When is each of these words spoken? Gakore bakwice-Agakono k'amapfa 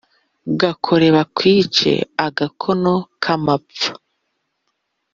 Gakore 0.59 1.07
bakwice-Agakono 1.15 2.95
k'amapfa 3.23 3.91